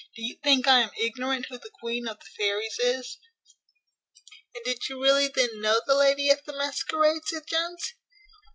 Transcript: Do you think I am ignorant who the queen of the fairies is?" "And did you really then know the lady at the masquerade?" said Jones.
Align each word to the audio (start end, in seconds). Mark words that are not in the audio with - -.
Do 0.15 0.23
you 0.23 0.35
think 0.41 0.67
I 0.67 0.79
am 0.81 0.89
ignorant 0.97 1.45
who 1.45 1.59
the 1.59 1.69
queen 1.69 2.07
of 2.07 2.17
the 2.19 2.25
fairies 2.25 2.79
is?" 2.79 3.19
"And 4.55 4.65
did 4.65 4.89
you 4.89 4.99
really 4.99 5.27
then 5.27 5.61
know 5.61 5.79
the 5.85 5.93
lady 5.93 6.31
at 6.31 6.43
the 6.43 6.53
masquerade?" 6.57 7.21
said 7.27 7.45
Jones. 7.45 7.93